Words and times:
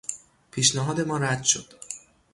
پیشنهاد 0.51 1.01
ما 1.01 1.17
رد 1.17 1.43
شد. 1.43 1.73